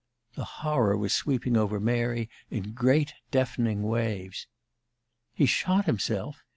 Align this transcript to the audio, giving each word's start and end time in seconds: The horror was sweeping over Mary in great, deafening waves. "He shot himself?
The 0.33 0.43
horror 0.65 0.97
was 0.97 1.13
sweeping 1.13 1.55
over 1.55 1.79
Mary 1.79 2.27
in 2.49 2.73
great, 2.73 3.13
deafening 3.29 3.83
waves. 3.83 4.47
"He 5.31 5.45
shot 5.45 5.85
himself? 5.85 6.43